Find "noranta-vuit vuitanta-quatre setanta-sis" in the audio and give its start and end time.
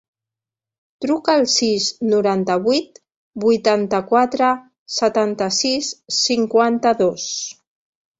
2.13-5.91